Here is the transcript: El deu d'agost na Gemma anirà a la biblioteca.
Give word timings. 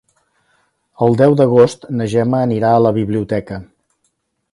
El 1.07 1.17
deu 1.21 1.35
d'agost 1.41 1.85
na 1.99 2.07
Gemma 2.13 2.39
anirà 2.47 2.71
a 2.79 2.83
la 2.87 2.93
biblioteca. 2.97 3.61